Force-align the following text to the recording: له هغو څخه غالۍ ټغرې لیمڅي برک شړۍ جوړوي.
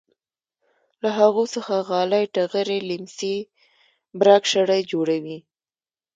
له 1.01 1.09
هغو 1.19 1.43
څخه 1.55 1.75
غالۍ 1.89 2.23
ټغرې 2.35 2.79
لیمڅي 2.89 3.35
برک 4.19 4.43
شړۍ 4.51 4.81
جوړوي. 4.91 5.37